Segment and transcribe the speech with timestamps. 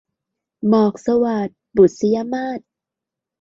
[0.67, 2.59] หมอกสวาท- บุษยมาส